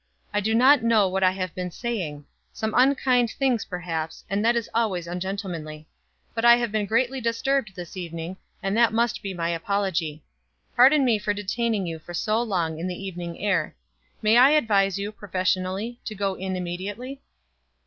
I 0.33 0.39
do 0.41 0.55
not 0.55 0.81
know 0.81 1.07
what 1.07 1.21
I 1.21 1.29
have 1.29 1.53
been 1.53 1.69
saying 1.69 2.25
some 2.51 2.73
unkind 2.75 3.29
things 3.29 3.65
perhaps, 3.65 4.25
and 4.31 4.43
that 4.43 4.55
is 4.55 4.67
always 4.73 5.05
ungentlemanly; 5.05 5.87
but 6.33 6.43
I 6.43 6.55
have 6.55 6.71
been 6.71 6.87
greatly 6.87 7.21
disturbed 7.21 7.75
this 7.75 7.95
evening, 7.95 8.37
and 8.63 8.75
that 8.75 8.93
must 8.93 9.21
be 9.21 9.31
my 9.35 9.49
apology. 9.49 10.23
Pardon 10.75 11.05
me 11.05 11.19
for 11.19 11.35
detaining 11.35 11.85
you 11.85 12.01
so 12.13 12.41
long 12.41 12.79
in 12.79 12.87
the 12.87 12.97
evening 12.99 13.37
air. 13.45 13.75
May 14.23 14.37
I 14.37 14.49
advise 14.57 14.97
you, 14.97 15.11
professionally, 15.11 15.99
to 16.05 16.15
go 16.15 16.33
in 16.33 16.55
immediately?" 16.55 17.21